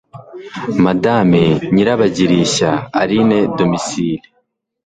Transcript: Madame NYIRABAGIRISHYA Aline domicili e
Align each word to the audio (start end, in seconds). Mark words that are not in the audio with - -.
Madame 0.85 1.39
NYIRABAGIRISHYA 1.73 2.71
Aline 3.01 3.39
domicili 3.57 4.17
e 4.17 4.19